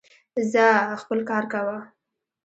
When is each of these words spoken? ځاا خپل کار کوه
ځاا 0.51 0.69
خپل 1.01 1.19
کار 1.29 1.43
کوه 1.53 1.77